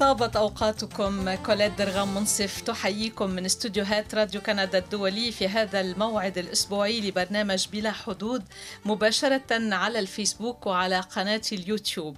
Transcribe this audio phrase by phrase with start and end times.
[0.00, 2.60] طابت أوقاتكم كوليد درغام منصف.
[2.60, 8.44] تحييكم من استوديوهات راديو كندا الدولي في هذا الموعد الأسبوعي لبرنامج بلا حدود
[8.84, 12.16] مباشرة على الفيسبوك وعلى قناة اليوتيوب.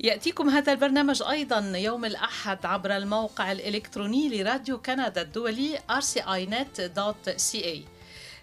[0.00, 7.78] يأتيكم هذا البرنامج أيضا يوم الأحد عبر الموقع الإلكتروني لراديو كندا الدولي rcinet.ca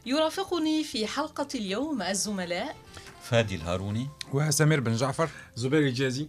[0.06, 2.76] يرافقني في حلقة اليوم الزملاء
[3.24, 4.10] فادي الهاروني.
[4.34, 5.30] وسمير بن جعفر.
[5.56, 6.28] زبير الجازي.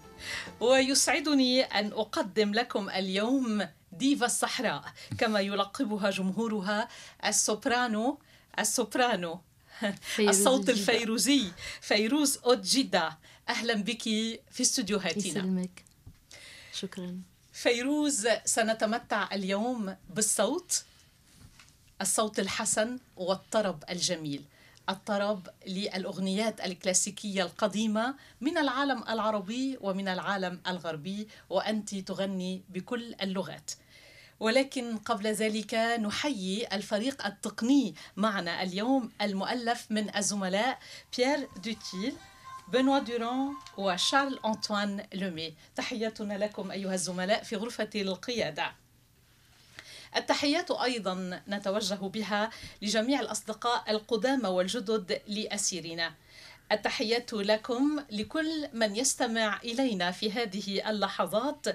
[0.60, 4.84] ويسعدني أن أقدم لكم اليوم ديفا الصحراء
[5.18, 6.88] كما يلقبها جمهورها
[7.26, 8.18] السوبرانو
[8.58, 9.40] السوبرانو
[10.20, 13.12] الصوت الفيروزي فيروز أوتجيدا
[13.48, 14.02] أهلا بك
[14.50, 15.84] في استديوهاتنا يسلمك
[16.72, 17.20] شكرا.
[17.52, 20.84] فيروز سنتمتع اليوم بالصوت
[22.00, 24.44] الصوت الحسن والطرب الجميل.
[24.90, 33.70] الطرب للأغنيات الكلاسيكية القديمة من العالم العربي ومن العالم الغربي وأنت تغني بكل اللغات.
[34.40, 40.78] ولكن قبل ذلك نحيي الفريق التقني معنا اليوم المؤلف من الزملاء
[41.16, 42.14] بيير دوتيل
[42.68, 45.54] بنوا دوران وشارل أنطوان لومي.
[45.76, 48.79] تحياتنا لكم أيها الزملاء في غرفة القيادة.
[50.16, 52.50] التحيات أيضا نتوجه بها
[52.82, 56.14] لجميع الأصدقاء القدامى والجدد لأسيرنا.
[56.72, 61.66] التحيات لكم لكل من يستمع إلينا في هذه اللحظات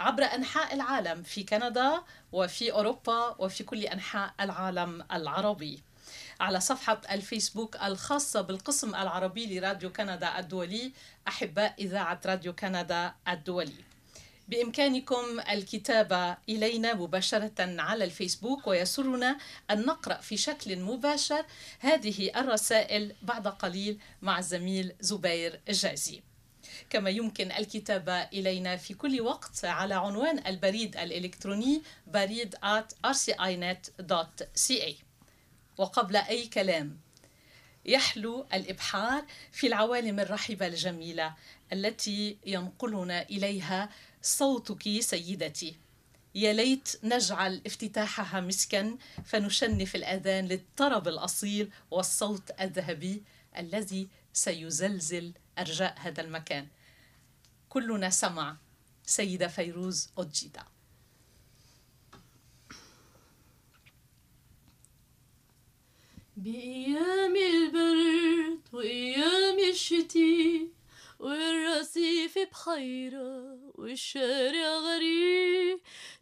[0.00, 5.82] عبر أنحاء العالم في كندا وفي أوروبا وفي كل أنحاء العالم العربي.
[6.40, 10.92] على صفحة الفيسبوك الخاصة بالقسم العربي لراديو كندا الدولي
[11.28, 13.95] أحباء إذاعة راديو كندا الدولي.
[14.48, 19.38] بإمكانكم الكتابة إلينا مباشرة على الفيسبوك ويسرنا
[19.70, 21.44] أن نقرأ في شكل مباشر
[21.80, 26.22] هذه الرسائل بعد قليل مع الزميل زبير الجازي
[26.90, 34.92] كما يمكن الكتابة إلينا في كل وقت على عنوان البريد الإلكتروني بريد at rcinet.ca
[35.78, 37.05] وقبل أي كلام
[37.86, 41.34] يحلو الإبحار في العوالم الرحبة الجميلة
[41.72, 43.90] التي ينقلنا إليها
[44.22, 45.76] صوتك سيدتي.
[46.34, 53.22] يا ليت نجعل افتتاحها مسكا فنشنف الأذان للطرب الأصيل والصوت الذهبي
[53.58, 56.66] الذي سيزلزل أرجاء هذا المكان.
[57.68, 58.56] كلنا سمع
[59.06, 60.64] سيدة فيروز أوجيدا.
[66.36, 70.68] بأيام البرد وأيام الشتي
[71.18, 75.80] والرصيف بحيرة والشارع غريب.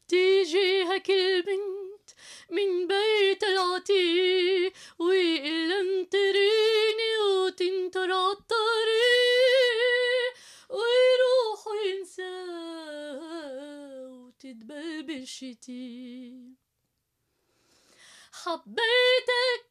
[0.09, 2.11] تيجي هك البنت
[2.51, 8.55] من بيت العتيق وإلا انطريني وتنطر عالطريق
[10.71, 12.47] ويروح وينسى
[14.11, 16.55] وتدبل بالشتي.
[18.33, 19.64] حبيتك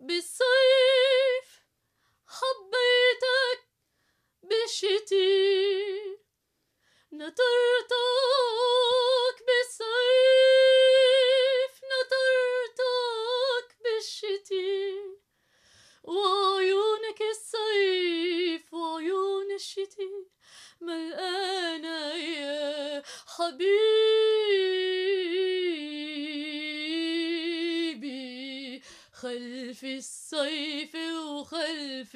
[0.00, 0.26] Bis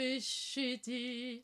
[0.01, 1.43] وخلف الشتي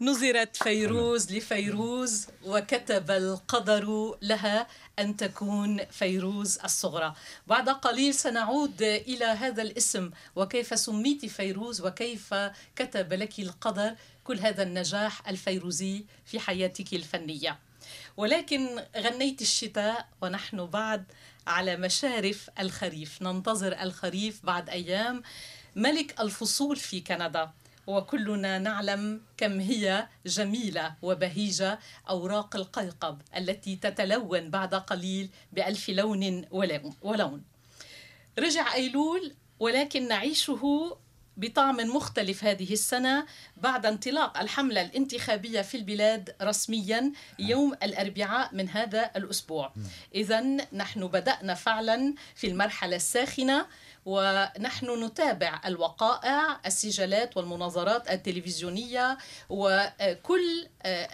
[0.00, 4.66] نظرت فيروز لفيروز وكتب القدر لها
[4.98, 7.14] أن تكون فيروز الصغرى.
[7.46, 10.10] بعد قليل سنعود إلى هذا الاسم.
[10.36, 12.34] وكيف سميت فيروز؟ وكيف
[12.76, 17.58] كتب لك القدر؟ كل هذا النجاح الفيروزي في حياتك الفنية.
[18.16, 21.04] ولكن غنيت الشتاء ونحن بعد
[21.46, 25.22] على مشارف الخريف، ننتظر الخريف بعد أيام.
[25.76, 27.50] ملك الفصول في كندا.
[27.86, 31.78] وكلنا نعلم كم هي جميلة وبهيجة
[32.08, 36.44] أوراق القيقب التي تتلون بعد قليل بألف لون
[37.02, 37.44] ولون.
[38.38, 40.96] رجع أيلول ولكن نعيشه
[41.36, 43.26] بطعم مختلف هذه السنة
[43.56, 49.72] بعد انطلاق الحملة الانتخابية في البلاد رسميا يوم الأربعاء من هذا الأسبوع
[50.14, 50.40] إذا
[50.72, 53.66] نحن بدأنا فعلا في المرحلة الساخنة
[54.06, 59.18] ونحن نتابع الوقائع السجلات والمناظرات التلفزيونية
[59.48, 60.66] وكل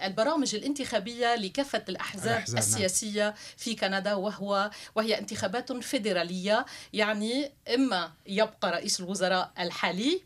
[0.03, 8.71] البرامج الانتخابية لكافة الأحزاب, الأحزاب السياسية في كندا وهو وهي انتخابات فيدرالية يعني إما يبقى
[8.71, 10.21] رئيس الوزراء الحالي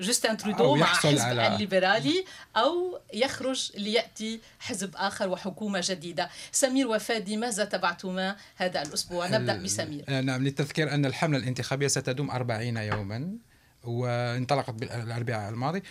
[0.00, 1.22] جوستن ترودو مع حزب على-
[1.52, 2.24] الليبرالي
[2.56, 6.30] أو يخرج ليأتي حزب آخر وحكومة جديدة.
[6.52, 10.10] سمير وفادي ماذا تبعتما هذا الأسبوع؟ نبدأ بسمير.
[10.20, 13.38] نعم للتذكير أن الحملة الانتخابية ستدوم 40 يوما.
[13.84, 15.82] وانطلقت بالاربعاء الماضي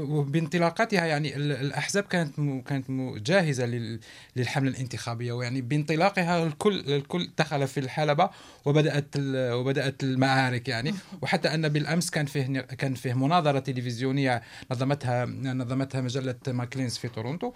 [0.00, 2.34] وبانطلاقتها يعني ال- الأحزاب كانت
[2.66, 2.90] كانت
[3.26, 4.00] جاهزة لل-
[4.36, 5.32] للحملة الانتخابية.
[5.32, 8.30] ويعني بانطلاقها الكل الكل دخل في الحلبة
[8.64, 9.06] وبدأت
[9.36, 10.94] وبدأت المعارك يعني.
[11.22, 17.52] وحتى أن بالأمس كان فيه كان فيه مناظرة تلفزيونية نظمتها نظمتها مجلة ماكلينز في تورونتو.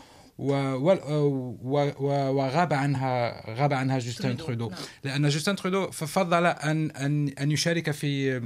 [1.98, 4.78] وغاب عنها غاب عنها جوستن ترودو، نعم.
[5.04, 8.36] لأن جوستن ترودو فضل ان ان أن يشارك في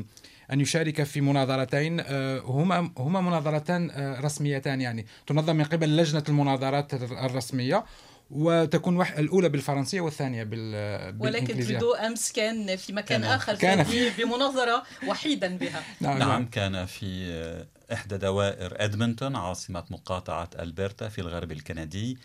[0.52, 5.06] أن يشارك في مناظرتين آه، هما هما مناظرتان آه، رسميتان يعني.
[5.26, 7.84] تنظم من قبل لجنة المناظرات الرسمية
[8.30, 9.12] وتكون وح...
[9.18, 11.60] الأولى بالفرنسية والثانية بال ولكن.
[11.66, 16.46] ترودو أمس كان في مكان كان- آخر كان كان بمناظرة وحيدا بها نعم, نعم نعم.
[16.46, 22.18] كان في آه، إحدى دوائر إدمنتون عاصمة مقاطعة ألبرتا في الغرب الكندي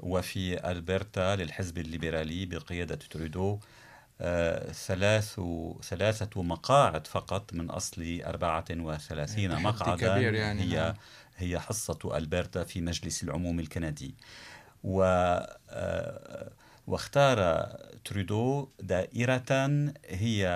[0.00, 3.58] وفي ألبرتا للحزب الليبرالي بقيادة ترودو
[4.20, 5.40] آه، ثلاث
[5.82, 10.94] ثلاثة مقاعد فقط من أصل 34 تحدي مقعدا كبير يعني، هي نعم.
[11.36, 14.14] هي حصة ألبرتا في مجلس العموم الكندي
[14.84, 15.02] و
[15.70, 16.52] آه،
[16.86, 17.38] واختار
[18.04, 19.42] ترودو دائرة
[20.06, 20.46] هي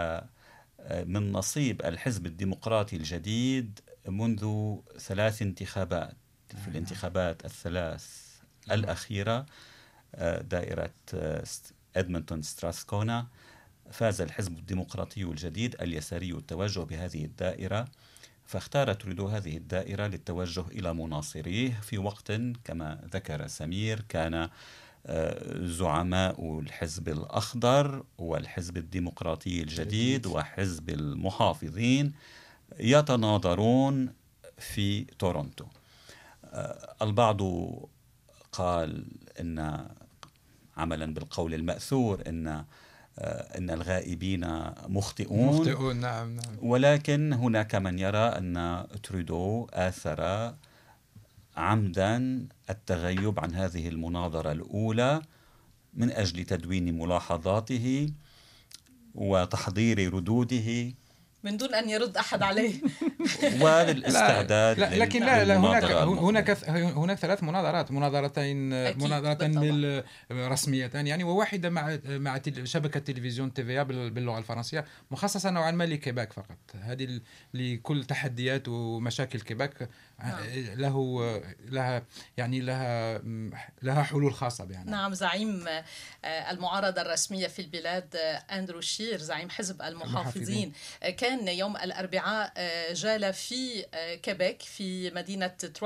[0.80, 6.16] آه، من نصيب الحزب الديمقراطي الجديد منذ ثلاث انتخابات.
[6.48, 8.06] في الانتخابات الثلاث
[8.70, 9.46] الأخيرة
[10.14, 11.44] آه، دائرة آه،
[11.96, 13.26] إدمنتون ستراسكونا
[13.90, 17.84] فاز الحزب الديمقراطي الجديد اليساري التوجه بهذه الدائرة.
[18.46, 22.32] فاختار تريدو هذه الدائرة للتوجه إلى مناصريه في وقت
[22.64, 24.48] كما ذكر سمير كان
[25.06, 32.12] آه، زعماء الحزب الأخضر والحزب الديمقراطي الجديد وحزب المحافظين
[32.78, 34.12] يتناظرون
[34.58, 35.64] في تورونتو.
[36.44, 37.42] آه، البعض
[38.52, 39.06] قال
[39.40, 39.88] إن
[40.76, 42.64] عملا بالقول المأثور إن
[43.18, 44.46] إن الغائبين
[44.88, 45.46] مخطئون.
[45.46, 46.58] مخطئون نعم نعم.
[46.62, 50.54] ولكن هناك من يرى أن ترودو آثر
[51.56, 55.22] عمدا التغيب عن هذه المناظرة الأولى
[55.94, 58.12] من أجل تدوين ملاحظاته
[59.14, 60.92] وتحضير ردوده
[61.44, 62.74] من دون أن يرد أحد عليه
[63.62, 66.50] وللاستعداد لا لكن لا, لا هناك هناك.
[66.68, 68.70] هناك ثلاث مناظرات مناظرتين.
[69.60, 76.32] بال- رسميتان يعني وواحدة مع مع شبكة تلفزيون TV باللغة الفرنسية مخصصه نوعا ما لكيباك
[76.32, 77.20] فقط هذه
[77.54, 79.88] لكل تحديات ومشاكل كيباك
[80.18, 80.40] نعم.
[80.80, 82.02] له لها
[82.36, 83.18] يعني لها
[83.82, 89.50] لها حلول خاصة بها نعم زعيم آه، المعارضة الرسمية في البلاد آه، أندرو شير زعيم
[89.50, 90.14] حزب المحافظين.
[90.14, 90.72] المحافظين.
[91.02, 95.10] آه، كان يوم الأربعاء آه، جال في آه، كيبيك في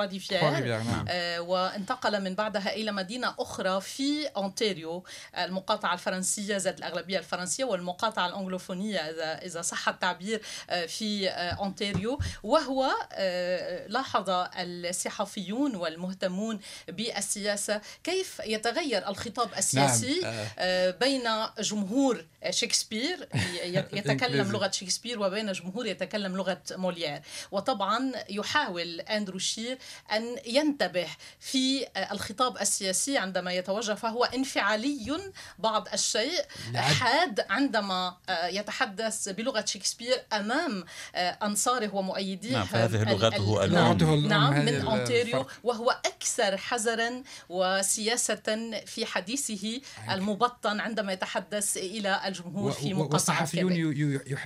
[0.06, 1.04] دي تروا ريفيير نعم.
[1.08, 5.04] آه، وانتقل من بعدها إلى مدينة أخرى في أونتاريو.
[5.38, 12.18] المقاطعة الفرنسية ذات الأغلبية الفرنسية والمقاطعة الأنجلوفونية إذا إذا صح التعبير آه، في آه، أونتاريو.
[12.42, 13.86] وهو آه،
[14.26, 20.32] لاحظ الصحفيون والمهتمون بالسياسة كيف يتغير الخطاب السياسي نعم.
[20.34, 20.46] آه.
[20.58, 21.22] آه، بين
[21.60, 23.28] جمهور شكسبير
[23.92, 24.52] يتكلم.
[24.52, 27.20] لغة شكسبير وبين جمهور يتكلم لغة موليير
[27.50, 29.78] وطبعا يحاول أندرو شير
[30.12, 31.06] أن ينتبه
[31.40, 35.20] في الخطاب السياسي عندما يتوجه فهو انفعالي
[35.58, 40.84] بعض الشيء لعد- حاد عندما آه، يتحدث بلغة شكسبير أمام
[41.14, 43.74] أنصاره ومؤيديه نعم، فهذه لغته ال- الأم.
[44.16, 45.48] نعم من الفرق.
[45.64, 53.72] وهو أكثر حذرا وسياسة في حديثه المبطن عندما يتحدث إلى الجمهور في مقاطعة والصحفيون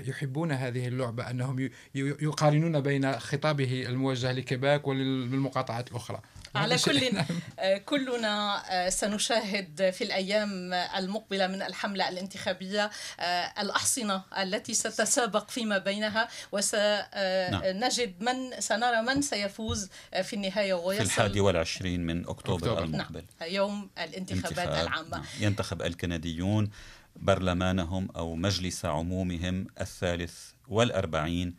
[0.06, 6.20] يحبون هذه اللعبة أنهم يقارنون بين خطابه الموجه لكيباك وللمقاطعات الأخرى.
[6.54, 7.00] على كل
[7.58, 12.90] آه، كلنا آه، سنشاهد في الأيام المقبلة من الحملة الانتخابية
[13.20, 19.90] آه، الأحصنة التي ستسابق فيما بينها وسنجد من سنرى من سيفوز
[20.22, 22.84] في النهاية في الحادي ويصل والعشرين من أكتوبر, أكتوبر.
[22.84, 23.24] المقبل.
[23.42, 24.86] يوم الانتخابات انتخاب.
[24.86, 25.08] العامة.
[25.10, 25.24] نعم.
[25.40, 26.70] ينتخب الكنديون
[27.16, 30.34] برلمانهم أو مجلس عمومهم الثالث
[30.68, 31.54] والأربعين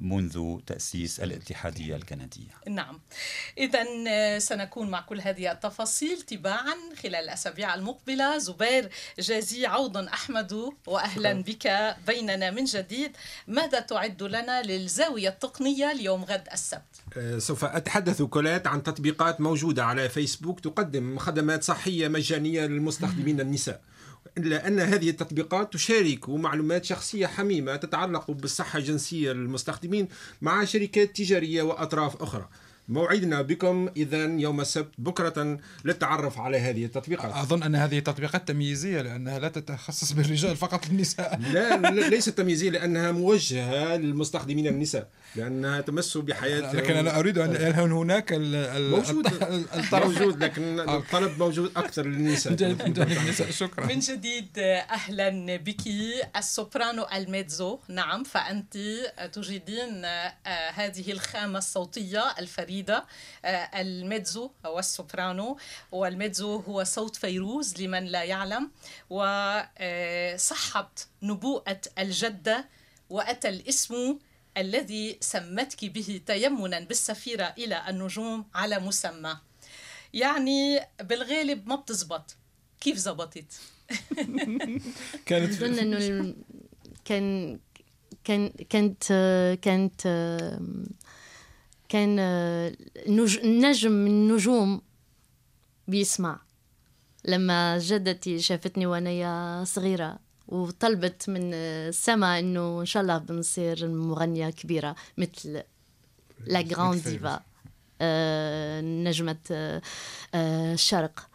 [0.00, 2.50] منذ تأسيس الاتحادية الكندية.
[2.68, 3.00] نعم.
[3.58, 8.38] إذا سنكون مع كل هذه التفاصيل تباعا خلال الأسابيع المقبلة.
[8.38, 13.16] زبير جازي عوض أحمد وأهلا بك بيننا من جديد.
[13.46, 19.84] ماذا تعد لنا للزاوية التقنية اليوم غد السبت؟ آه، سوف أتحدث كولات عن تطبيقات موجودة
[19.84, 23.80] على فيسبوك تقدم خدمات صحية مجانية للمستخدمين النساء.
[24.36, 30.08] لأن هذه التطبيقات تشارك معلومات شخصية حميمة تتعلق بالصحة الجنسية للمستخدمين
[30.42, 32.48] مع شركات تجارية وأطراف أخرى.
[32.88, 37.32] موعدنا بكم إذا يوم السبت بكرة للتعرف على هذه التطبيقات.
[37.34, 41.40] أظن أن هذه تطبيقات تمييزية لأنها لا تتخصص بالرجال فقط النساء.
[41.52, 45.08] لا لا- ليست تمييزية لأنها موجهة للمستخدمين النساء.
[45.36, 49.26] لأنها تمس بحياة لكن أنا أريد أن يكون هناك ال- ال- موجود.
[49.78, 53.50] الطرف موجود لكن الطلب موجود أكثر للنساء.
[53.50, 53.86] شكرا.
[53.86, 55.80] من جديد أهلا بك
[56.36, 57.78] السوبرانو الميتزو.
[57.88, 58.76] نعم فأنت
[59.32, 60.34] تجيدين آه،
[60.70, 63.04] هذه الخامة الصوتية الفريدة.
[63.44, 65.58] آه، الميتزو سوبرانو
[65.92, 68.70] والميتزو هو صوت فيروز لمن لا يعلم.
[69.10, 72.64] وصحت نبوءة الجدة
[73.10, 74.18] وأتى الاسم
[74.60, 79.36] الذي سمتك به تيمنا بالسفيرة إلى النجوم على مسمى.
[80.14, 82.36] يعني بالغالب ما بتزبط.
[82.80, 83.60] كيف زبطت؟
[85.26, 86.36] كانت أظن إنه ال-
[87.04, 87.58] كان
[88.24, 89.04] كان كانت
[89.62, 90.00] كانت
[91.88, 92.16] كان
[93.08, 94.82] نج- نجم من النجوم
[95.88, 96.40] بيسمع.
[97.24, 100.18] لما جدتي شافتني وأنا صغيرة.
[100.50, 105.62] وطلبت من السما إنه إن شاء الله بنصير مغنية كبيرة مثل
[106.46, 107.08] la grande.
[107.08, 107.40] diva.
[108.00, 109.82] آه، نجمة آه،
[110.34, 111.28] آه، الشرق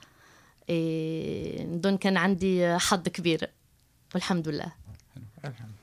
[0.69, 3.49] إيه، نظن كان عندي حظ كبير.
[4.13, 4.71] والحمد لله.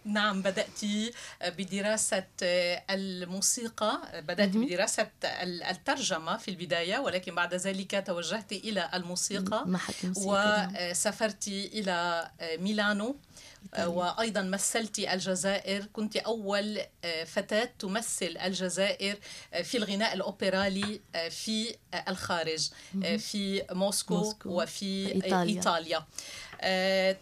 [0.04, 0.80] نعم بدأت
[1.42, 2.24] بدراسة
[2.90, 5.10] الموسيقى بدأت بدراسة
[5.70, 9.64] الترجمة في البداية ولكن بعد ذلك توجهت إلى الموسيقى.
[10.16, 13.16] وسافرت إلى ميلانو
[13.78, 16.80] وأيضا مثلت الجزائر كنت أول
[17.26, 19.18] فتاة تمثل الجزائر
[19.62, 21.76] في الغناء الأوبرالي في
[22.08, 22.70] الخارج
[23.18, 24.62] في موسكو, موسكو.
[24.62, 25.56] وفي إيطاليا.
[25.56, 26.04] إيطاليا آه،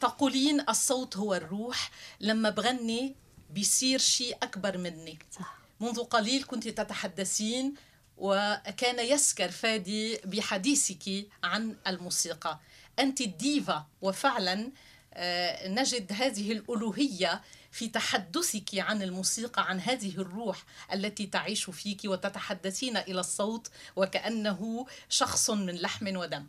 [0.00, 1.90] تقولين الصوت هو الروح.
[2.20, 3.14] لما بغني
[3.50, 5.18] بيصير شيء أكبر مني.
[5.32, 5.58] صح.
[5.80, 7.74] منذ قليل كنت تتحدثين
[8.16, 12.60] وكان يسكر فادي بحديثك عن الموسيقى.
[12.98, 14.72] أنت الديفا وفعلا
[15.14, 22.96] آه، نجد هذه الألوهية في تحدثك عن الموسيقى عن هذه الروح التي تعيش فيك وتتحدثين
[22.96, 26.46] إلى الصوت وكأنه شخص من لحم ودم.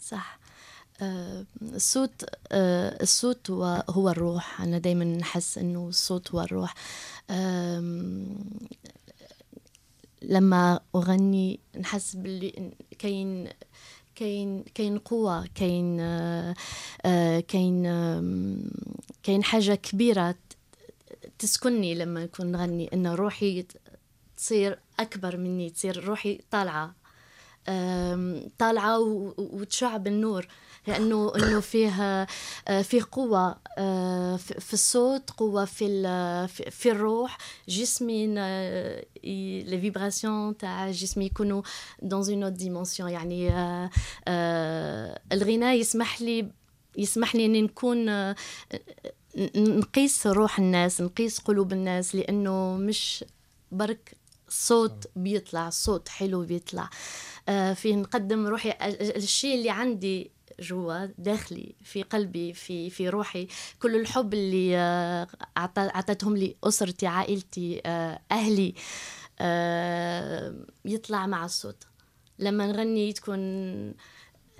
[0.00, 0.38] صح.
[0.42, 0.47] آه،
[1.02, 3.50] الصوت آه، الصوت
[3.90, 4.60] هو الروح.
[4.62, 6.74] أنا دايما نحس إنه الصوت هو الروح.
[10.22, 13.48] لما أغني نحس باللي كاين
[14.14, 16.54] كاين كاين قوة كاين آه،
[17.04, 17.82] آه، كاين
[19.22, 20.34] كاين حاجة كبيرة
[21.38, 23.66] تسكنني لما نكون نغني إن روحي
[24.36, 26.94] تصير أكبر مني تصير روحي طالعة.
[28.58, 28.98] طالعة
[29.38, 30.48] وتشع بالنور.
[30.86, 32.02] لأنه إنه فيه
[32.68, 35.86] آه، فيه قوة آه، في الصوت قوة في
[36.70, 37.38] في الروح.
[37.68, 38.26] جسمي
[39.64, 41.62] les vibrations تاع جسمي يكونوا
[42.02, 43.90] dans une autre dimension يعني آه،
[44.28, 46.48] آه، الغناء يسمح لي
[46.96, 48.36] يسمح لي إني نكون آه،
[49.56, 53.24] نقيس روح الناس نقيس قلوب الناس لأنه مش
[53.72, 54.16] برك
[54.48, 56.90] صوت بيطلع صوت حلو بيطلع.
[57.48, 58.70] آه، فيه نقدم روحي.
[58.70, 63.48] ال- الشيء اللي عندي جوا داخلي في قلبي في في روحي
[63.82, 65.26] كل الحب اللي آه،
[65.58, 68.74] أعطتهم لي أسرتي عائلتي آه، أهلي
[69.40, 71.84] آه، يطلع مع الصوت
[72.38, 73.38] لما نغني تكون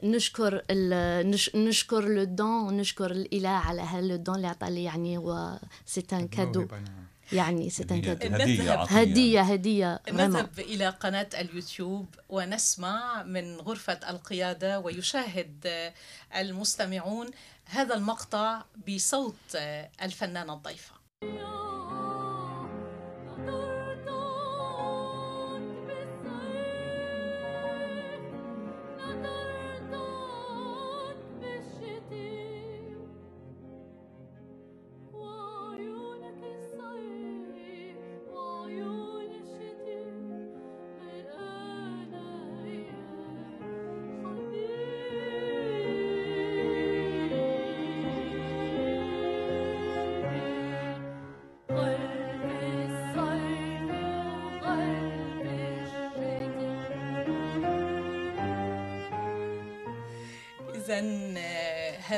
[0.05, 1.31] نشكر ال...
[1.31, 1.57] نش...
[1.57, 6.29] نشكر le don نشكر الإله على هذا don اللي عطى لي يعني هو c'est un
[6.29, 6.67] cadeau.
[7.33, 8.27] يعني c'est un cadeau
[8.91, 9.41] هدية
[10.27, 15.67] نذهب- إلى قناة اليوتيوب ونسمع من غرفة القيادة ويشاهد
[16.37, 17.31] المستمعون
[17.65, 19.35] هذا المقطع بصوت
[20.03, 20.93] الفنانة الضيفة.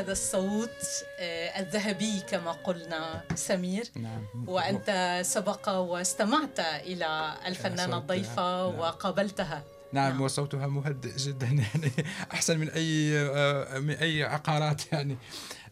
[0.01, 3.85] هذا الصوت آه، الذهبي كما قلنا سمير.
[3.97, 4.27] نعم.
[4.47, 8.79] وأنت سبق واستمعت إلى الفنانة الضيفة نعم.
[8.79, 9.65] وقابلتها.
[9.93, 10.21] نعم نعم.
[10.21, 11.93] وصوتها مهدئ جدا يعني
[12.33, 15.17] أحسن من أي آه، من أي عقارات يعني.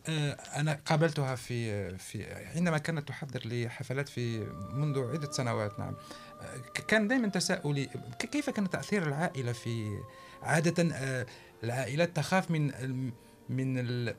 [0.08, 2.24] آه، أنا قابلتها في في
[2.56, 4.38] عندما كانت تحضر لي حفلات في
[4.72, 5.94] منذ عدة سنوات نعم.
[6.88, 9.98] كان دائما تساؤلي كيف كان تأثير العائلة في
[10.42, 10.94] عادة
[11.64, 12.70] العائلات تخاف من
[13.48, 14.14] من ال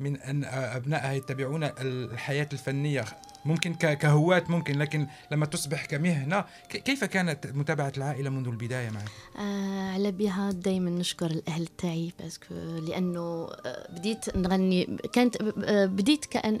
[0.00, 3.04] من أن أبنائها يتبعون الحياة الفنية
[3.44, 9.08] ممكن كهواة ممكن لكن لما تصبح كمهنة ك- كيف كانت متابعة العائلة منذ البداية معك؟
[9.38, 12.54] آه على بها دايما نشكر الأهل تاعي باسكو
[12.88, 13.20] لأنه
[13.66, 16.60] آه، بديت نغني كانت آه، بديت كأن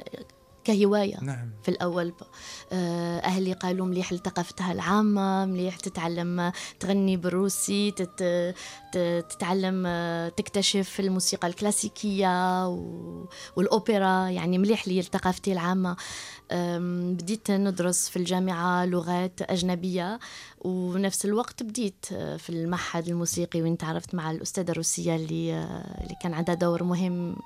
[0.64, 1.50] كهواية نعم.
[1.62, 2.12] في الأول.
[2.72, 8.54] آه، أهلي قالوا مليح لثقافتها العامة مليح تتعلم تغني بالروسي تت...
[9.30, 13.24] تتعلم آه، تكتشف الموسيقى الكلاسيكية و...
[13.56, 14.28] والأوبرا.
[14.28, 15.96] يعني مليح لي ثقافتي العامة.
[16.52, 20.18] أم، بديت ندرس في الجامعة لغات أجنبية
[20.60, 23.62] ونفس الوقت بديت آه، في المعهد الموسيقي.
[23.62, 25.52] وين تعرفت مع الأستاذة الروسية اللي
[26.02, 27.36] اللي كان عندها دور مهم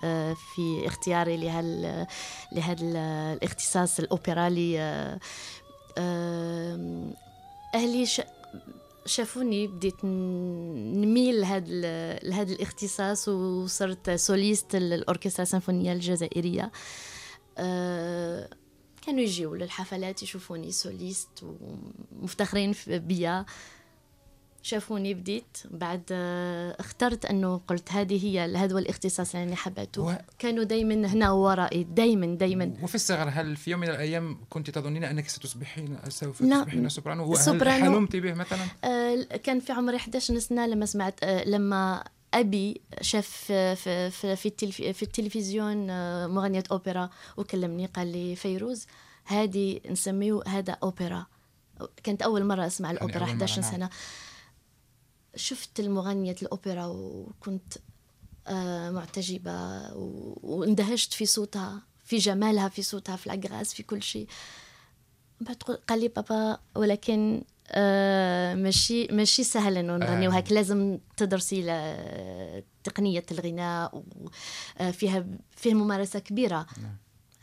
[0.00, 2.06] في اختياري لهال
[2.52, 2.82] لهذا
[3.32, 4.80] الاختصاص الاوبرالي
[5.98, 7.20] آه،
[7.74, 8.06] أهلي
[9.06, 11.64] شافوني بديت نميل لهذا
[12.22, 16.72] لهذا الاختصاص وصرت soliste الاوركسترا السيمفونيه الجزائرية.
[17.58, 18.48] آه،
[19.06, 21.44] كانوا يجيوا للحفلات يشوفوني soliste
[22.22, 23.44] ومفتخرين بيا.
[24.68, 30.18] شافوني بديت بعد آه، اخترت انه قلت هذه هي هذا هو الاختصاص اللي حبيته و-
[30.38, 35.04] كانوا دايما هنا ورائي دايما دايما وفي الصغر هل في يوم من الأيام كنت تظنين
[35.04, 36.38] أنك ستصبحين سوف.
[36.42, 37.84] تصبحين سوبرانو وهل سوبرانو.
[37.84, 42.04] حلمت به مثلا؟ آه، كان في عمري 11 سنة لما سمعت آه، لما
[42.34, 43.76] أبي شاف في
[44.10, 48.86] في في, التلف في التلفزيون آه، مغنية أوبرا وكلمني قال لي فيروز
[49.24, 51.26] هذه نسميه هذا أوبرا
[52.02, 53.88] كانت أول مرة أسمع الأوبرا أول مرة، 11 نعم.
[55.36, 57.74] شفت المغنية الأوبرا وكنت
[58.46, 59.90] آه، معتجبة
[60.42, 64.28] واندهشت في صوتها في جمالها في صوتها في الأجراس في كل شيء
[65.40, 70.28] بعد قال لي بابا ولكن آه ماشي ماشي سهل إنه نغني آه.
[70.28, 71.62] وهيك لازم تدرسي
[72.84, 74.02] تقنية الغناء
[74.80, 76.96] وفيها فيه ممارسة كبيرة نعم.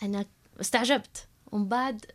[0.03, 0.25] أنا
[0.61, 2.05] استعجبت ومن بعد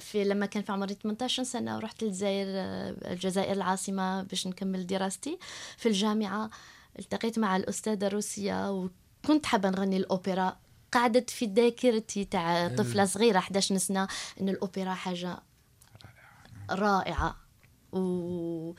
[0.00, 5.38] في لما كان في عمري 18 سنة ورحت للجزائر آه، الجزائر العاصمة باش نكمل دراستي.
[5.76, 6.50] في الجامعة
[6.98, 10.56] التقيت مع الأستاذة روسيا وكنت حابة نغني الأوبرا.
[10.92, 14.08] قعدت في ذاكرتي تاع طفلة صغيرة 11 سنه
[14.40, 15.38] إن الأوبرا حاجة
[16.70, 17.36] رائعة.
[17.92, 18.74] و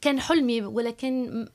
[0.00, 1.48] كان حلمي ولكن م-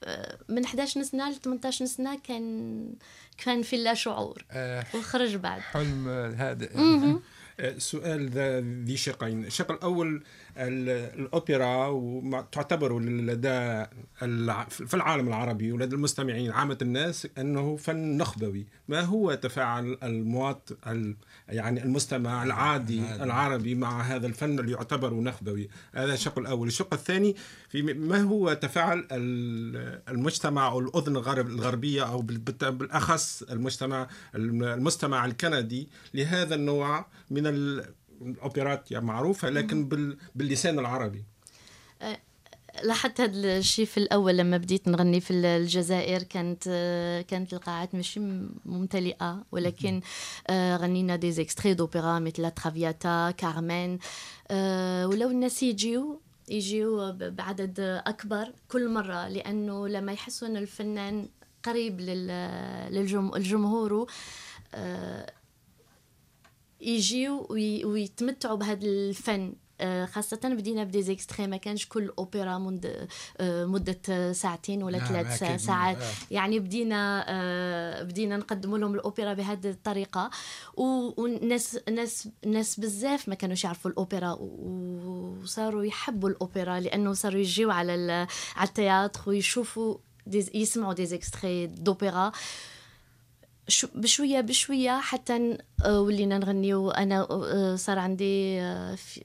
[0.49, 2.93] من 11 سنه ل 18 سنة كان
[3.37, 4.45] كان في لا شعور.
[4.51, 5.61] آه، وخرج بعد.
[5.61, 6.75] حلم هادئ.
[6.77, 7.19] آه،
[7.77, 9.45] سؤال ذا ذي شقين.
[9.45, 10.23] الشق الأول
[10.57, 13.85] ال- الأوبرا وما تعتبر لدى
[14.69, 18.67] في العالم العربي ولدى المستمعين عامة الناس أنه فن نخبوي.
[18.87, 21.15] ما هو تفاعل المواطن ال-
[21.49, 26.67] يعني المستمع العادي العربي مع هذا الفن اللي يعتبر نخبوي؟ هذا الشق الأول.
[26.67, 27.35] الشق الثاني
[27.69, 34.07] في ما هو تفاعل ال- المجتمع أو الأذن الغرب الغربية أو بال- بالت- بالأخص المجتمع
[34.35, 37.47] المستمع الكندي لهذا النوع من
[38.21, 41.23] ال- الأوبرات يعني معروفة لكن بال- باللسان العربي.
[42.83, 46.63] لاحظت هذا الشيء في الأول لما بديت نغني في الجزائر كانت
[47.27, 48.19] كانت القاعات ماشي
[48.65, 50.01] ممتلئة ولكن
[50.47, 53.99] آه، غنينا des extraits d'opéra مثل La Traviata Carmen
[54.51, 61.27] آه، ولو الناس يجيو يجيو بعدد أكبر كل مرة لأنه لما يحسوا ان الفنان
[61.63, 64.07] قريب لل- للجم- لجمهوره
[64.75, 65.31] آه،
[66.81, 72.57] يجيو وي- ويتمتعوا بهذا الفن آه، خاصة بدينا ب des extraits ما كانش كل أوبرا
[72.57, 73.07] مد...
[73.37, 75.61] آه، مدة ساعتين ولا نعم، ثلاث.
[75.65, 76.07] ساعات آه.
[76.31, 77.25] يعني بدينا
[78.03, 80.29] بدينا نقدم لهم الأوبرا بهذه الطريقة
[80.77, 87.39] و- والناس ناس ناس بزاف ما كانوش يعرفوا الأوبرا و- وصاروا يحبوا الأوبرا لأنه صاروا
[87.39, 88.27] يجيوا على.
[88.55, 90.49] على ال théâtre ويشوفوا دي...
[90.53, 92.31] يسمعوا des extraits d'opéra
[93.95, 99.23] بشويه بشوية حتى آه، ولينا نغني وأنا آه، صار عندي آه، في-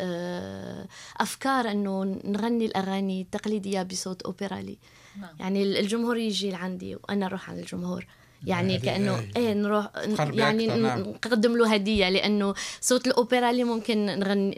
[0.00, 4.78] آه، أفكار إنه نغني الأغاني التقليدية بصوت اوبرالي
[5.20, 5.36] نعم.
[5.40, 8.06] يعني الجمهور يجي لعندي وأنا أروح عند الجمهور
[8.46, 9.28] يعني كأنه.
[9.36, 11.00] إيه نروح يعني نعم.
[11.00, 14.54] نقدم له هدية لأنه صوت الاوبرالي ممكن نغني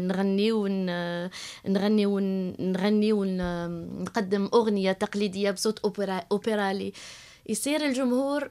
[0.00, 0.86] نغني ون
[1.66, 6.92] نغني ونغني ونقدم أغنية تقليدية بصوت أوبرا اوبرالي
[7.48, 8.50] يصير الجمهور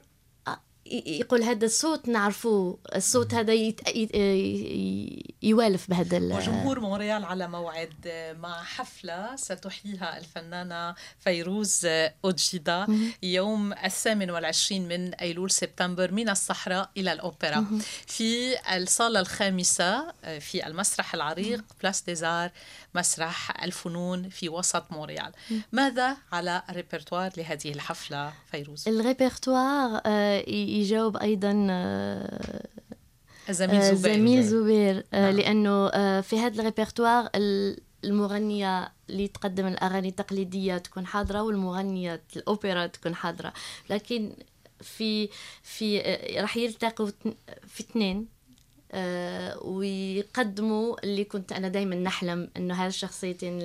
[0.92, 3.88] يقول هذا الصوت نعرفوه الصوت هذا يت...
[3.88, 7.92] ي- ي- يوالف بهذا وجمهور مونريال على موعد
[8.40, 11.86] مع حفلة ستحييها الفنانة فيروز
[12.24, 12.86] أوجيدا
[13.22, 17.66] يوم الثامن والعشرين من أيلول سبتمبر من الصحراء إلى الأوبرا.
[18.06, 22.50] في الصالة الخامسة في المسرح العريق Place des Arts
[22.94, 25.32] مسرح الفنون في وسط مونريال.
[25.72, 30.44] ماذا على الريبرتوار لهذه الحفلة فيروز؟ الريبرتوار آه،
[30.82, 32.68] يجاوب أيضا آه،
[33.50, 34.14] زميل آه، زبير.
[34.14, 35.36] زميل زبير نعم.
[35.36, 35.90] لأنه
[36.20, 37.28] في هذا الريبرتوار
[38.04, 43.52] المغنية اللي تقدم الأغاني التقليدية تكون حاضرة والمغنية الأوبرا تكون حاضرة.
[43.90, 44.32] لكن
[44.80, 45.28] في
[45.62, 46.00] في
[46.40, 47.10] راح يلتقوا
[47.66, 48.26] في اثنين
[48.94, 53.58] آه، ويقدموا اللي كنت أنا دائما نحلم إنه هذه الشخصيتين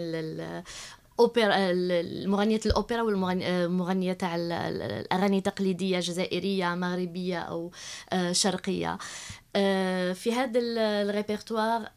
[1.19, 7.71] اوبرا المغنية الأوبرا والمغنية تاع الأغاني التقليدية جزائرية مغربية أو
[8.13, 8.97] آه، شرقية.
[9.55, 11.89] آه، في هذا الريبرتوار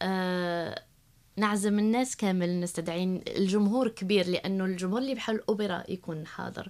[1.37, 6.69] نعزم الناس كامل نستدعين الجمهور كبير لأنه الجمهور اللي بحال الأوبرا يكون حاضر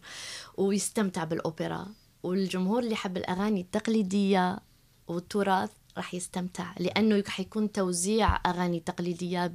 [0.58, 1.88] ويستمتع بالأوبرا
[2.24, 4.60] والجمهور اللي حب الأغاني التقليدية
[5.08, 9.52] والتراث راح يستمتع لأنه حيكون توزيع أغاني تقليدية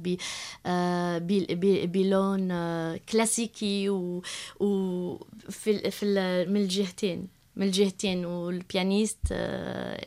[0.65, 1.17] آه،
[1.85, 3.89] بلون آه، كلاسيكي
[4.59, 6.05] وفي في
[6.49, 10.05] من الجهتين من الجهتين وال pianiste آه،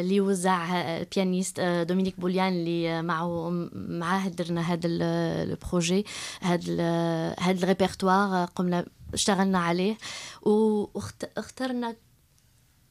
[0.00, 6.06] اللي وزع ال pianiste دومينيك بوليان اللي معه معاه درنا هذا ال projet
[6.40, 9.98] هذا هذا الريبرتوار قمنا اشتغلنا عليه
[10.42, 11.96] واخترنا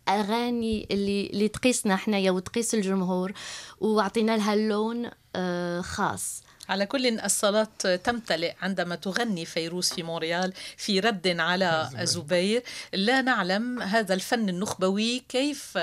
[0.09, 3.33] اغاني اللي اللي تقيسنا حنايا وتقيس الجمهور
[3.79, 6.43] وأعطينا لها اللون آه، خاص.
[6.69, 7.67] على كل الصالات
[8.03, 12.63] تمتلئ عندما تغني فيروز في مونريال في رد على زبير.
[12.93, 15.77] لا نعلم هذا الفن النخبوي كيف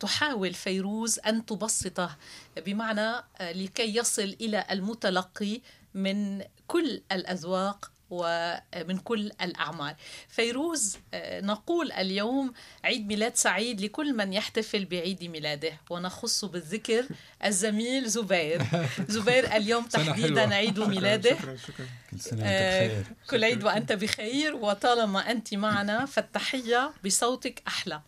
[0.00, 2.16] تحاول فيروز أن تبسطه
[2.56, 5.60] بمعنى لكي يصل إلى المتلقي
[5.94, 9.94] من كل الأذواق ومن كل الأعمار
[10.28, 12.52] فيروز آه، نقول اليوم
[12.84, 17.06] عيد ميلاد سعيد لكل من يحتفل بعيد ميلاده ونخص بالذكر
[17.44, 18.62] الزميل زبير.
[19.08, 21.36] زبير اليوم تحديدا عيد ميلاده.
[21.38, 21.86] شكرا شكرا.
[22.10, 23.04] كل سنة وأنت بخير.
[23.30, 28.00] كل عيد وأنت بخير وطالما أنت معنا فالتحية بصوتك أحلى.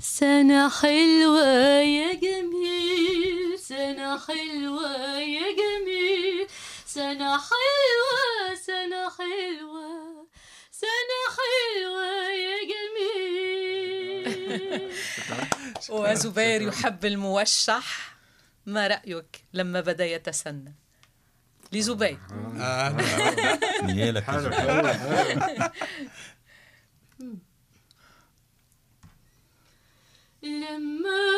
[0.00, 1.46] سنة حلوة
[1.80, 6.46] يا جميل سنة حلوة يا جميل
[6.86, 8.31] سنة حلوة
[8.66, 10.26] سنة حلوة
[10.70, 14.22] سنة حلوة يا جميل.
[15.90, 18.12] وزبير يحب الموشح.
[18.66, 20.74] ما رأيك لما بدأ يتسنى
[21.72, 22.18] لزبير.
[22.60, 22.96] آه.
[23.86, 24.28] نيالك
[30.42, 31.32] لما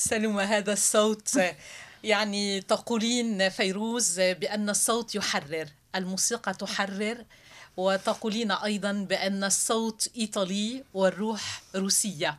[0.00, 1.40] سلمى هذا الصوت.
[2.04, 7.24] يعني تقولين فيروز بأن الصوت يحرر الموسيقى تحرر
[7.76, 12.38] وتقولين أيضا بأن الصوت إيطالي والروح روسية.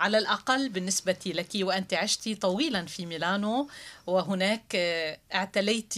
[0.00, 3.68] على الأقل بالنسبة لك وأنت عشت طويلا في ميلانو
[4.06, 4.76] وهناك
[5.34, 5.94] اعتليت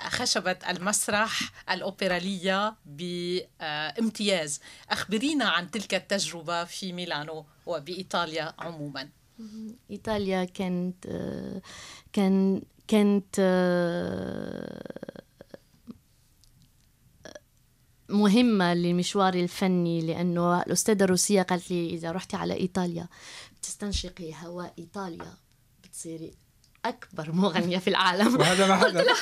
[0.00, 4.60] خشبة المسرح الأوبرالية بامتياز.
[4.90, 9.08] أخبرينا عن تلك التجربة في ميلانو وبإيطاليا عموما.
[9.90, 11.06] إيطاليا كانت
[12.12, 13.40] كان كانت
[18.08, 23.08] مهمة لمشواري الفني لأنه الأستاذة الروسية قالت لي إذا رحتي على إيطاليا
[23.58, 25.34] بتستنشقي هواء إيطاليا
[25.84, 26.34] بتصيري
[26.84, 28.40] أكبر مغنية في العالم.
[28.40, 29.14] وهذا ما قلت لها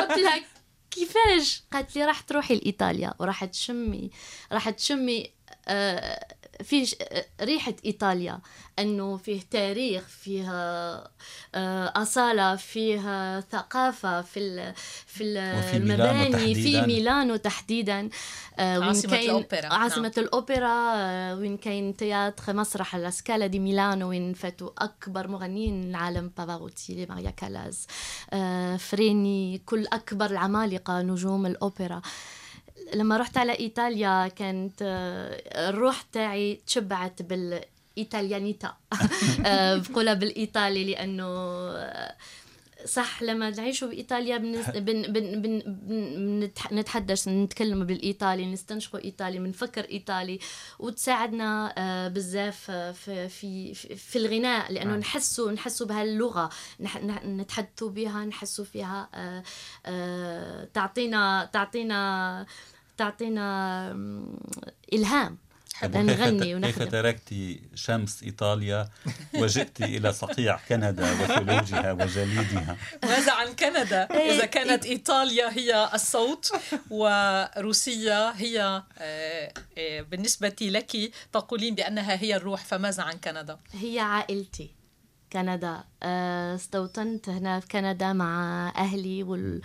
[0.00, 0.44] قلت لها
[0.90, 3.14] كيفاش؟ قالت لي راح تروحي لإيطاليا.
[3.18, 4.10] وراح تشمي
[4.52, 5.30] راح تشمي
[5.68, 6.94] آه فيه ش-
[7.42, 8.38] ريحة إيطاليا
[8.78, 11.04] أنه فيه تاريخ فيها
[11.54, 14.74] آه، أصالة فيها ثقافة في ال-
[15.12, 15.24] في
[15.76, 16.80] المباني في.
[16.86, 18.08] ميلانو تحديدا.
[18.58, 24.32] آه، وين عاصمة الأوبرا، عاصمة الأوبرا آه، وين كاين théâtre مسرح الاسكالا دي ميلانو وين
[24.34, 27.86] فاتوا أكبر مغنيين العالم بافاروتي ماريا كالاز
[28.32, 32.02] آه، فريني كل أكبر العمالقة نجوم الأوبرا.
[32.94, 38.76] لما رحت على إيطاليا كانت آه، الروح تاعي تشبعت بالإيطاليانيتا.
[39.46, 42.16] آه، بقولها بالإيطالي لأنه آه،
[42.86, 44.66] صح لما نعيشوا بايطاليا بنس...
[44.70, 45.02] بن...
[45.02, 45.42] بن...
[45.42, 45.62] بن...
[45.66, 46.40] بن...
[46.48, 50.38] نتح- نتحدث نتكلم بالإيطالي نستنشقوا إيطالي بنفكر إيطالي.
[50.78, 51.74] وتساعدنا
[52.08, 54.98] بزاف في في في- الغناء لأنه نعم.
[54.98, 56.50] نحسوا نحسوا بهاللغة.
[57.24, 59.08] نتحدثوا بها نحسوا فيها
[60.74, 62.46] تعطينا تعطينا
[63.00, 63.90] تعطينا
[64.92, 65.38] إلهام.
[65.84, 67.34] نغني ت- كيف ونخدم تركت
[67.74, 68.88] شمس إيطاليا
[69.34, 76.52] وجئت إلى صقيع كندا وثلوجها وجليدها؟ ماذا عن كندا؟ إذا كانت إيطاليا هي الصوت
[76.90, 84.70] وروسيا هي آه، آه، بالنسبة لك تقولين بأنها هي الروح فماذا عن كندا؟ هي عائلتي.
[85.32, 89.60] كندا استوطنت هنا في كندا مع أهلي وال...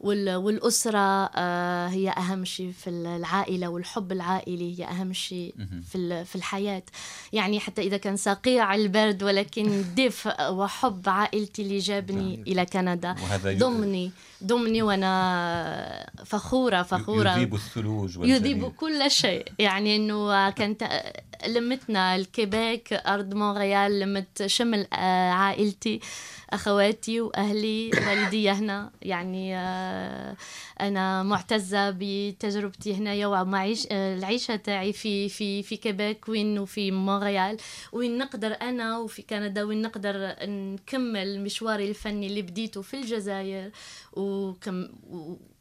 [0.00, 0.36] وال...
[0.36, 1.30] والأسرة.
[1.34, 5.54] آه، هي أهم شيء في العائلة والحب العائلي هي أهم شيء
[5.90, 6.26] في ال...
[6.26, 6.82] في الحياة.
[7.32, 12.42] يعني حتى إذا كان صقيع البرد ولكن دفء وحب عائلتي اللي جابني.
[12.46, 13.14] إلى كندا.
[13.44, 14.12] ضمني
[14.44, 17.30] ضمني وأنا فخورة فخورة.
[17.30, 19.44] يذيب الثلوج يذيب كل شيء.
[19.58, 20.88] يعني إنه كانت
[21.46, 25.32] لمتنا الكيبيك أرض مونريال لمت شمل آه،
[25.86, 26.00] عائلتي
[26.50, 28.92] أخواتي وأهلي والدي هنا.
[29.02, 30.36] يعني آه،
[30.80, 37.56] أنا معتزة بتجربتي هنايا ومعيش آه، العيشة تاعي في في في كيبيك وين وفي مونريال.
[37.92, 43.70] وين نقدر أنا وفي كندا وين نقدر نكمل مشواري الفني اللي بديته في الجزائر.
[44.12, 44.88] وكم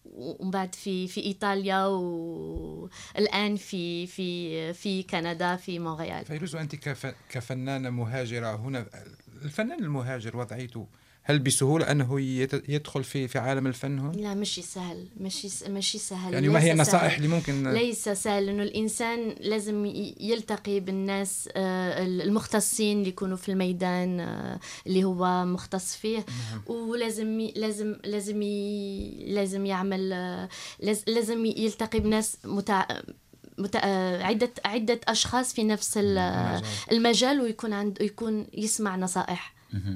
[0.06, 6.26] ومن بعد في في إيطاليا والآن في في في كندا في مونريال.
[6.26, 7.16] فيروز وأنت كف...
[7.30, 8.86] كفنانة مهاجرة هنا
[9.44, 10.88] الفنان المهاجر وضعيته
[11.24, 12.20] هل بسهولة أنه.
[12.70, 16.72] يدخل في في عالم الفن هون؟ لا مش سهل مش مش سهل يعني ما هي
[16.72, 17.16] النصائح.
[17.16, 19.86] اللي ممكن ليس سهل إنه الإنسان لازم
[20.20, 26.26] يلتقي بالناس آه، المختصين اللي يكونوا في الميدان آه، اللي هو مختص فيه
[26.68, 28.42] ولازم ي- لازم لازم
[29.28, 30.50] لازم يعمل آه،
[30.80, 32.86] لاز- لازم يلتقي بناس متع...
[33.84, 36.18] آه، عدة عدة أشخاص في نفس ال-
[36.92, 37.42] المجال.
[37.42, 39.54] ويكون عنده يكون يسمع نصائح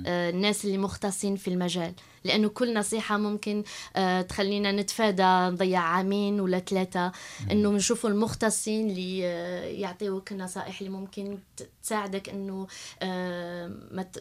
[0.08, 3.64] آه، الناس اللي مختصين في المجال لأنه كل نصيحة ممكن
[3.96, 5.24] آه، تخلينا نتفادى
[5.56, 7.12] نضيع عامين ولا ثلاثة
[7.52, 11.38] إنه نشوفوا المختصين اللي آه، يعطيوك النصائح اللي ممكن
[11.84, 12.30] تساعدك
[13.02, 13.72] آه،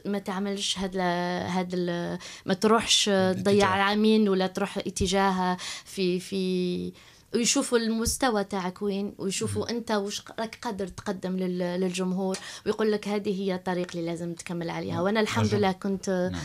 [0.04, 3.66] ما تعملش هذا ال- ما تروحش آه، تضيع.
[3.66, 6.92] عامين ولا تروح اتجاه في في
[7.34, 13.42] ويشوفوا المستوى تاعك وين ويشوفوا أنت وش راك قادر تقدم لل- للجمهور ويقول لك هذه
[13.42, 15.00] هي الطريق اللي لازم تكمل عليها.
[15.00, 15.54] وأنا الحمد.
[15.54, 16.42] لله كنت نعم.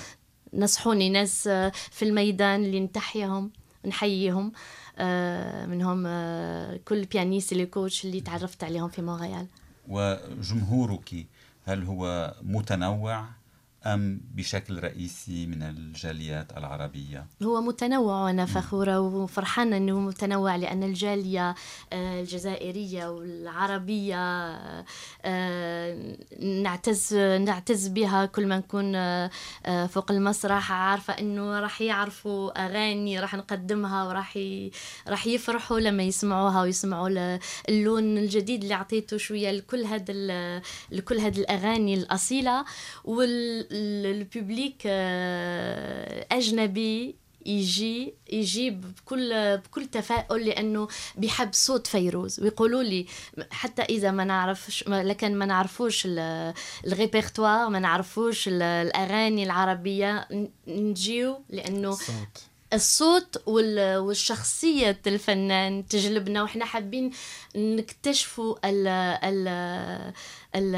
[0.53, 1.43] نصحوني ناس
[1.91, 3.51] في الميدان اللي نتحيهم
[3.85, 4.51] نحييهم
[4.97, 9.47] آه، منهم آه، كل pianiste اللي coach اللي تعرفت عليهم في مونريال
[9.87, 11.27] وجمهورك
[11.65, 13.25] هل هو متنوع؟
[13.87, 21.55] أم بشكل رئيسي من الجاليات العربية؟ هو متنوع وأنا فخورة وفرحانة إنه متنوع لأن الجالية
[21.93, 24.17] آه، الجزائرية والعربية
[25.25, 29.29] آه، نعتز نعتز بها كل ما نكون آه،
[29.65, 34.39] آه، فوق المسرح عارفة إنه راح يعرفوا أغاني راح نقدمها وراح.
[35.07, 40.13] راح يفرحوا لما يسمعوها ويسمعوا اللون الجديد اللي اعطيته شوية لكل هذا
[40.91, 42.65] لكل هذه الأغاني الأصيلة
[43.81, 44.87] والببليك
[46.31, 53.05] اجنبي يجي يجيب بكل بكل تفاؤل لأنه بيحب صوت فيروز ويقولوا لي
[53.51, 56.53] حتى اذا ما نعرفش لكن ما نعرفوش ال-
[56.87, 60.27] الريبرتوار ما نعرفوش ال- الاغاني العربيه
[60.67, 67.11] نجيو لأنه الصوت الصوت وال- والشخصية الفنان تجلبنا وإحنا حابين
[67.55, 68.87] نكتشفوا ال
[69.23, 70.13] ال
[70.57, 70.75] ال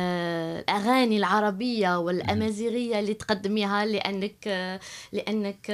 [0.59, 4.47] الأغاني العربية والأمازيغية اللي تقدميها لأنك
[5.11, 5.71] لأنك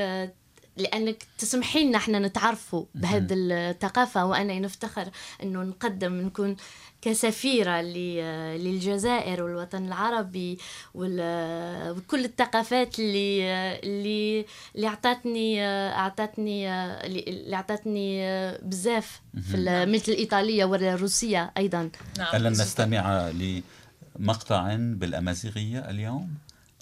[0.78, 4.26] لأنك تسمحي لنا إحنا نتعرفوا بهذه الثقافة.
[4.26, 5.10] وأنا نفتخر
[5.44, 6.56] أنه نقدم نكون
[7.02, 7.82] كسفيرة
[8.58, 10.58] للجزائر والوطن العربي
[10.96, 13.52] وكل الثقافات اللي
[13.84, 16.70] اللي اللي أعطتني أعطتني
[17.06, 18.22] اللي أعطتني
[18.62, 21.90] بزاف في مثل الإيطالية والروسية أيضا.
[22.18, 22.28] نعم.
[22.36, 23.32] هل نستمع
[24.20, 26.30] لمقطع بالأمازيغية اليوم؟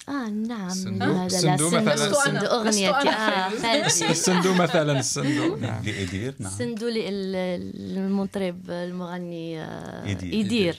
[0.08, 0.66] آه نعم.
[0.66, 2.10] الصندوق هذا الصندوق مثلا.
[2.10, 5.84] الصندوق اغنيتي آه الصندوق مثلا الصندوق نعم.
[5.84, 6.52] لإدير نعم.
[6.52, 9.64] الصندوق المطرب المغني
[10.40, 10.76] إدير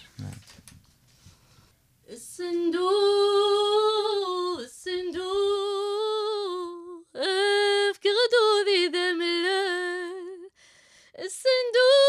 [2.10, 2.86] الصندوق
[4.60, 5.26] الصندوق
[7.94, 9.22] في غدودي دم
[11.20, 12.05] الصندوق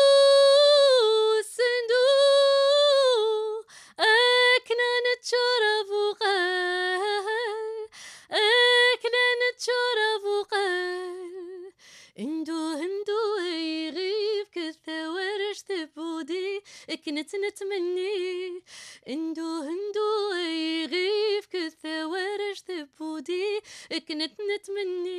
[17.07, 18.63] كنت نتمني
[19.09, 21.47] إندو هندو يغيف
[21.85, 23.61] ورش ثبودي.
[24.09, 25.16] كنت نتمني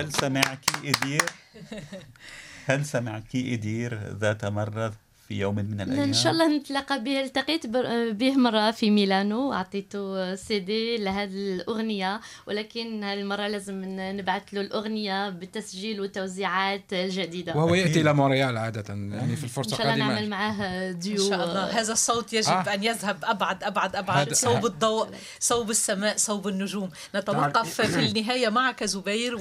[0.00, 1.22] هل سمعك إدير؟
[2.68, 4.92] هل سمعك إدير ذات مرة
[5.30, 6.02] في يوم من الأيام.
[6.02, 7.66] ان شاء الله نتلاقى به التقيت
[8.12, 9.52] به مرة في ميلانو.
[9.52, 12.20] أعطيته سي دي لهذه الأغنية.
[12.46, 19.36] ولكن المرة لازم نبعث له الأغنية بالتسجيل والتوزيعات الجديده وهو يأتي إلى مونريال عادة يعني
[19.36, 21.24] في الفرصة القادمه إن شاء الله نعمل معاه ديو.
[21.24, 21.80] إن شاء الله.
[21.80, 22.74] هذا الصوت يجب آه.
[22.74, 24.32] أن يذهب أبعد أبعد أبعد.
[24.32, 25.08] صوب الضوء
[25.40, 26.90] صوب السماء صوب النجوم.
[27.14, 29.36] نتوقف في النهاية معك زبير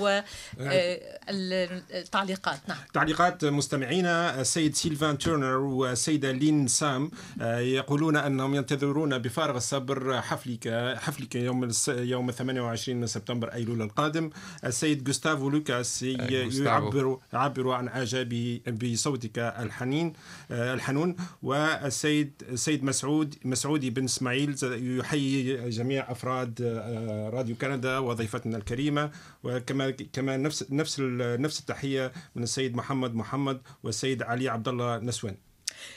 [1.30, 2.78] والتعليقات نعم.
[2.94, 7.12] تعليقات مستمعينا السيد سيلفان تورنر والسيدة لين سام
[7.42, 14.30] آه، يقولون أنهم ينتظرون بفارغ الصبر حفلك حفلك يوم يوم 28 سبتمبر أيلول القادم.
[14.66, 20.14] السيد جوستافو لوكاس يعبر يعبر عن إعجابه بصوتك الحنين
[20.52, 21.16] آه، الحنون.
[21.44, 24.56] والسيد السيد مسعود مسعودي بن إسماعيل
[25.00, 29.12] يحيي جميع أفراد آه، راديو كندا وضيفتنا الكريمة.
[29.44, 35.49] وكما كمان نفس نفس نفس التحية من السيد محمد محمد والسيد علي عبد الله نسوان.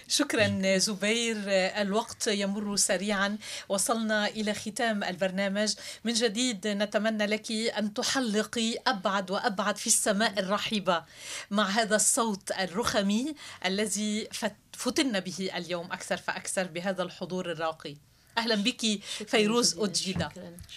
[0.09, 1.37] شكرا زبير.
[1.81, 3.39] الوقت يمر سريعا.
[3.69, 5.75] وصلنا إلى ختام البرنامج.
[6.05, 11.05] من جديد نتمنى لك أن تحلقي أبعد وأبعد في السماء الرحيبة
[11.51, 14.29] مع هذا الصوت الرخمي الذي
[14.73, 17.97] فتنا به اليوم أكثر فأكثر بهذا الحضور الراقي.
[18.39, 20.29] أهلا بك فيروز اوجيدا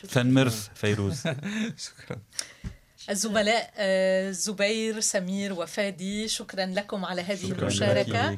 [0.07, 1.17] فنمرث فيروز.
[1.85, 2.19] شكرا.
[3.09, 8.37] الزملاء آه، زبير سمير وفادي شكرا لكم على هذه شكرا المشاركة.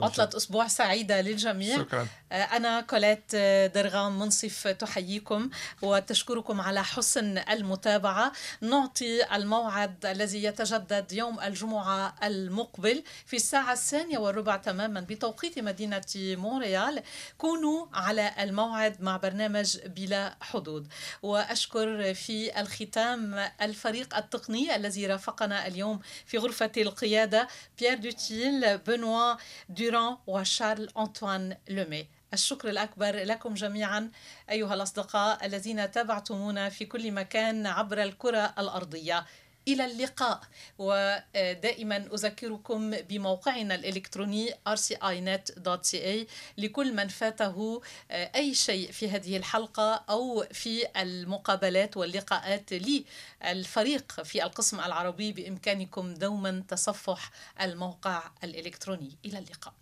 [0.00, 1.78] عطلة أسبوع سعيدة للجميع.
[1.78, 2.06] شكرا.
[2.32, 5.50] آه، أنا كولات آه، درغام منصف تحييكم
[5.82, 8.32] وتشكركم على حسن المتابعة.
[8.60, 17.02] نعطي الموعد الذي يتجدد يوم الجمعة المقبل في الساعة الثانية والربع تماما بتوقيت مدينة مونريال.
[17.38, 20.88] كونوا على الموعد مع برنامج بلا حدود.
[21.22, 29.34] وأشكر في الختام الفريق الفريق التقني الذي رافقنا اليوم في غرفة القيادة بيير دوتيل بنوا
[29.68, 34.10] دوران وشارل أنطوان لومي الشكر الأكبر لكم جميعا
[34.50, 39.24] أيها الأصدقاء الذين تابعتمونا في كل مكان عبر الكرة الأرضية.
[39.68, 40.40] إلى اللقاء.
[40.78, 46.26] ودائما أذكركم بموقعنا الإلكتروني rcinet.ca
[46.58, 54.44] لكل من فاته آه، أي شيء في هذه الحلقة أو في المقابلات واللقاءات للفريق في
[54.44, 59.18] القسم العربي بإمكانكم دوما تصفح الموقع الإلكتروني.
[59.24, 59.74] إلى اللقاء.